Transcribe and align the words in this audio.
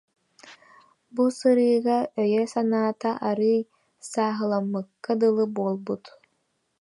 Бу 1.13 1.23
сырыыга 1.37 1.97
өйө-санаата 2.21 3.09
арыый 3.29 3.61
сааһыламмыкка 4.11 5.11
дылы 5.19 5.45
буолбут 5.55 6.03